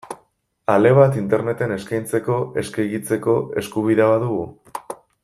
Ale 0.75 0.93
bat 0.99 1.19
Interneten 1.19 1.75
eskaintzeko, 1.75 2.39
eskegitzeko, 2.63 3.39
eskubidea 3.63 4.09
badugu? 4.15 4.45